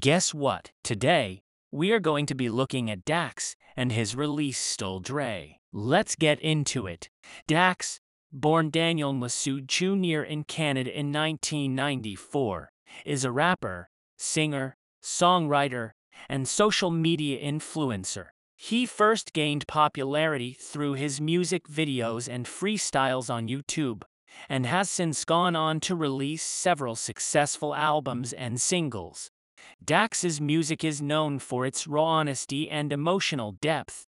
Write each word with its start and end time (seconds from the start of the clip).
Guess 0.00 0.32
what? 0.32 0.70
Today, 0.82 1.42
we 1.70 1.92
are 1.92 2.00
going 2.00 2.24
to 2.24 2.34
be 2.34 2.48
looking 2.48 2.90
at 2.90 3.04
Dax 3.04 3.54
and 3.76 3.92
his 3.92 4.16
release 4.16 4.58
Still 4.58 4.98
Dre. 4.98 5.58
Let's 5.74 6.16
get 6.16 6.40
into 6.40 6.86
it. 6.86 7.10
Dax, 7.46 8.00
born 8.32 8.70
Daniel 8.70 9.12
Masood 9.12 9.66
Jr. 9.66 10.22
in 10.22 10.44
Canada 10.44 10.88
in 10.90 11.12
1994, 11.12 12.72
is 13.04 13.26
a 13.26 13.30
rapper, 13.30 13.90
singer, 14.16 14.74
songwriter, 15.02 15.90
and 16.30 16.48
social 16.48 16.90
media 16.90 17.38
influencer. 17.38 18.28
He 18.56 18.86
first 18.86 19.34
gained 19.34 19.66
popularity 19.66 20.56
through 20.58 20.94
his 20.94 21.20
music 21.20 21.68
videos 21.68 22.26
and 22.26 22.46
freestyles 22.46 23.28
on 23.28 23.48
YouTube, 23.48 24.04
and 24.48 24.64
has 24.64 24.88
since 24.88 25.26
gone 25.26 25.56
on 25.56 25.78
to 25.80 25.94
release 25.94 26.42
several 26.42 26.96
successful 26.96 27.74
albums 27.74 28.32
and 28.32 28.58
singles. 28.58 29.30
Dax's 29.84 30.40
music 30.40 30.84
is 30.84 31.02
known 31.02 31.38
for 31.38 31.66
its 31.66 31.86
raw 31.86 32.04
honesty 32.04 32.70
and 32.70 32.92
emotional 32.92 33.52
depth, 33.52 34.06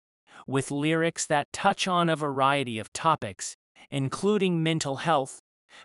with 0.48 0.72
lyrics 0.72 1.26
that 1.26 1.52
touch 1.54 1.88
on 1.88 2.10
a 2.10 2.16
variety 2.16 2.80
of 2.80 2.94
topics, 2.94 3.56
including 3.90 4.64
mental 4.64 4.98
health, 4.98 5.42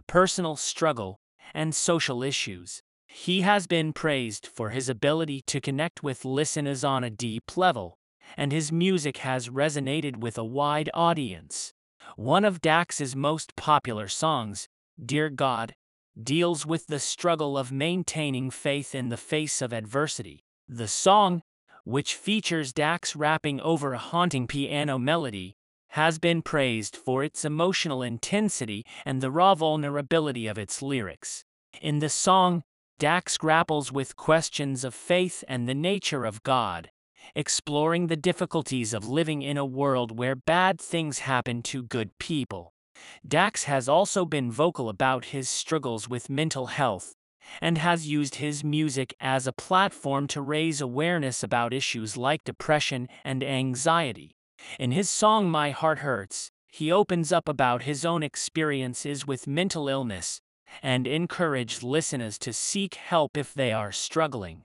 personal 0.07 0.57
struggle, 0.57 1.21
and 1.55 1.75
social 1.75 2.23
issues. 2.23 2.83
He 3.07 3.43
has 3.43 3.67
been 3.67 3.93
praised 3.93 4.47
for 4.47 4.71
his 4.71 4.89
ability 4.89 5.43
to 5.47 5.61
connect 5.61 6.03
with 6.03 6.25
listeners 6.25 6.85
on 6.85 7.05
a 7.05 7.11
deep 7.11 7.57
level, 7.57 7.99
and 8.37 8.53
his 8.53 8.73
music 8.73 9.19
has 9.19 9.49
resonated 9.49 10.17
with 10.17 10.37
a 10.37 10.45
wide 10.45 10.91
audience. 10.93 11.73
One 12.17 12.45
of 12.45 12.61
Dax's 12.61 13.17
most 13.17 13.57
popular 13.57 14.09
songs, 14.09 14.69
Dear 15.05 15.29
God, 15.29 15.75
deals 16.23 16.65
with 16.65 16.87
the 16.87 16.99
struggle 16.99 17.59
of 17.59 17.71
maintaining 17.71 18.51
faith 18.51 18.95
in 18.95 19.09
the 19.09 19.17
face 19.17 19.61
of 19.61 19.73
adversity. 19.73 20.41
The 20.69 20.89
song, 20.89 21.43
which 21.85 22.15
features 22.15 22.73
Dax 22.73 23.15
rapping 23.15 23.61
over 23.61 23.93
a 23.93 23.99
haunting 23.99 24.47
piano 24.47 24.99
melody, 24.99 25.57
has 25.91 26.19
been 26.19 26.43
praised 26.43 26.97
for 26.97 27.23
its 27.23 27.45
emotional 27.45 28.03
intensity 28.03 28.85
and 29.05 29.21
the 29.21 29.31
raw 29.31 29.55
vulnerability 29.55 30.47
of 30.47 30.59
its 30.59 30.83
lyrics. 30.83 31.45
In 31.81 32.01
the 32.01 32.09
song, 32.09 32.63
Dax 32.99 33.37
grapples 33.37 33.93
with 33.93 34.17
questions 34.17 34.85
of 34.85 34.95
faith 34.95 35.45
and 35.47 35.69
the 35.69 35.75
nature 35.75 36.25
of 36.25 36.43
God, 36.43 36.91
exploring 37.35 38.07
the 38.07 38.17
difficulties 38.17 38.95
of 38.95 39.09
living 39.09 39.43
in 39.43 39.57
a 39.57 39.67
world 39.67 40.19
where 40.19 40.35
bad 40.35 40.81
things 40.81 41.21
happen 41.21 41.63
to 41.63 41.83
good 41.83 42.19
people. 42.19 42.73
Dax 43.27 43.65
has 43.65 43.89
also 43.89 44.25
been 44.25 44.51
vocal 44.51 44.89
about 44.89 45.27
his 45.27 45.49
struggles 45.49 46.09
with 46.09 46.31
mental 46.31 46.67
health 46.67 47.15
and 47.61 47.79
has 47.79 48.09
used 48.09 48.37
his 48.37 48.65
music 48.65 49.15
as 49.21 49.47
a 49.47 49.53
platform 49.53 50.27
to 50.29 50.41
raise 50.41 50.81
awareness 50.81 51.43
about 51.43 51.73
issues 51.73 52.17
like 52.17 52.45
depression 52.45 53.09
and 53.25 53.43
anxiety. 53.43 54.33
In 54.79 54.93
his 54.93 55.09
song 55.09 55.51
My 55.51 55.71
Heart 55.71 56.01
Hurts, 56.01 56.51
he 56.69 56.93
opens 56.93 57.33
up 57.33 57.49
about 57.49 57.83
his 57.83 58.05
own 58.05 58.23
experiences 58.23 59.27
with 59.27 59.47
mental 59.47 59.89
illness 59.89 60.41
and 60.83 61.07
encourage 61.07 61.83
listeners 61.83 62.39
to 62.41 62.53
seek 62.53 62.95
help 62.95 63.37
if 63.37 63.55
they 63.55 63.73
are 63.73 63.93
struggling. 63.93 64.63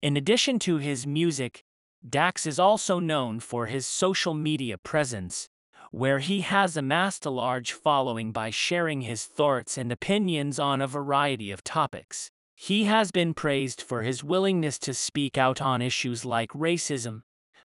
In 0.00 0.16
addition 0.16 0.58
to 0.60 0.78
his 0.78 1.06
music, 1.06 1.62
Dax 2.08 2.46
is 2.46 2.58
also 2.58 2.98
known 2.98 3.38
for 3.38 3.66
his 3.66 3.86
social 3.86 4.34
media 4.34 4.76
presence, 4.76 5.48
where 5.92 6.20
he 6.20 6.40
has 6.40 6.74
amassed 6.74 7.26
a 7.26 7.30
large 7.30 7.72
following 7.72 8.32
by 8.32 8.48
sharing 8.48 9.02
his 9.02 9.26
thoughts 9.26 9.76
and 9.76 9.92
opinions 9.92 10.58
on 10.58 10.80
a 10.80 10.86
variety 10.86 11.50
of 11.50 11.62
topics. 11.62 12.30
He 12.56 12.84
has 12.84 13.10
been 13.10 13.34
praised 13.34 13.82
for 13.82 14.02
his 14.02 14.24
willingness 14.24 14.78
to 14.80 14.94
speak 14.94 15.36
out 15.36 15.60
on 15.60 15.82
issues 15.82 16.24
like 16.24 16.50
racism, 16.52 17.20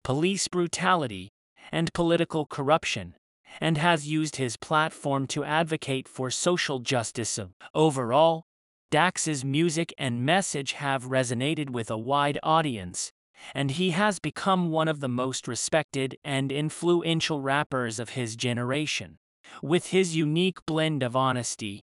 police 0.05 0.47
brutality, 0.47 1.33
and 1.73 1.93
political 1.93 2.47
corruption, 2.47 3.17
and 3.61 3.77
has 3.77 4.07
used 4.07 4.37
his 4.37 4.57
platform 4.57 5.27
to 5.27 5.45
advocate 5.45 6.07
for 6.07 6.31
social 6.31 6.79
justice. 6.79 7.41
Overall, 7.75 8.45
Dax's 8.93 9.45
music 9.45 9.93
and 9.99 10.25
message 10.25 10.73
have 10.73 11.07
resonated 11.07 11.71
with 11.71 11.91
a 11.91 11.99
wide 11.99 12.39
audience, 12.45 13.11
and 13.55 13.73
he 13.73 13.91
has 13.91 14.19
become 14.19 14.71
one 14.71 14.89
of 14.89 15.01
the 15.01 15.09
most 15.09 15.49
respected 15.49 16.17
and 16.25 16.53
influential 16.53 17.41
rappers 17.41 17.99
of 17.99 18.11
his 18.11 18.37
generation. 18.37 19.19
With 19.63 19.89
his 19.89 20.17
unique 20.17 20.65
blend 20.67 21.03
of 21.03 21.17
honesty, 21.17 21.83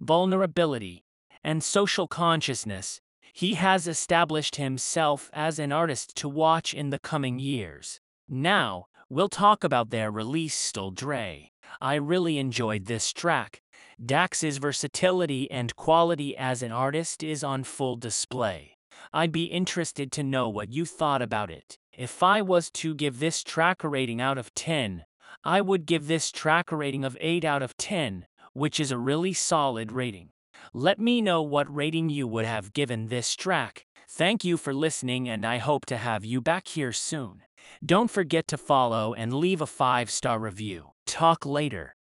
vulnerability, 0.00 1.04
and 1.42 1.62
social 1.62 2.06
consciousness, 2.06 3.00
he 3.32 3.54
has 3.54 3.86
established 3.86 4.56
himself 4.56 5.30
as 5.32 5.58
an 5.58 5.72
artist 5.72 6.16
to 6.16 6.28
watch 6.28 6.74
in 6.74 6.90
the 6.90 6.98
coming 6.98 7.38
years. 7.38 8.00
Now, 8.28 8.86
we'll 9.08 9.28
talk 9.28 9.64
about 9.64 9.90
their 9.90 10.10
release 10.10 10.54
Still 10.54 10.90
Dre. 10.90 11.50
I 11.80 11.94
really 11.94 12.38
enjoyed 12.38 12.86
this 12.86 13.12
track. 13.12 13.62
Dax's 14.04 14.58
versatility 14.58 15.50
and 15.50 15.76
quality 15.76 16.36
as 16.36 16.62
an 16.62 16.72
artist 16.72 17.22
is 17.22 17.44
on 17.44 17.64
full 17.64 17.96
display. 17.96 18.76
I'd 19.12 19.32
be 19.32 19.44
interested 19.44 20.12
to 20.12 20.22
know 20.22 20.48
what 20.48 20.72
you 20.72 20.84
thought 20.84 21.20
about 21.20 21.50
it. 21.50 21.78
If 21.92 22.22
I 22.22 22.42
was 22.42 22.70
to 22.72 22.94
give 22.94 23.18
this 23.18 23.42
track 23.42 23.82
a 23.82 23.88
rating 23.88 24.20
out 24.20 24.38
of 24.38 24.54
10, 24.54 25.04
I 25.42 25.60
would 25.60 25.84
give 25.84 26.06
this 26.06 26.30
track 26.30 26.70
a 26.70 26.76
rating 26.76 27.04
of 27.04 27.16
8 27.20 27.44
out 27.44 27.62
of 27.62 27.76
10, 27.76 28.26
which 28.52 28.78
is 28.78 28.92
a 28.92 28.98
really 28.98 29.32
solid 29.32 29.90
rating. 29.90 30.30
Let 30.72 31.00
me 31.00 31.20
know 31.20 31.42
what 31.42 31.74
rating 31.74 32.08
you 32.08 32.28
would 32.28 32.44
have 32.44 32.72
given 32.72 33.08
this 33.08 33.34
track. 33.34 33.86
Thank 34.08 34.44
you 34.44 34.56
for 34.56 34.72
listening 34.72 35.28
and 35.28 35.44
I 35.44 35.58
hope 35.58 35.86
to 35.86 35.96
have 35.96 36.24
you 36.24 36.40
back 36.40 36.68
here 36.68 36.92
soon. 36.92 37.42
Don't 37.84 38.10
forget 38.10 38.46
to 38.48 38.56
follow 38.56 39.12
and 39.14 39.34
leave 39.34 39.60
a 39.60 39.66
5-star 39.66 40.38
review. 40.38 40.90
Talk 41.06 41.44
later. 41.44 41.96